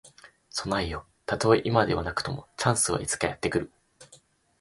[0.49, 1.05] 備えよ。
[1.27, 3.71] たとえ今ではなくとも、チャンスはいつかやって来る。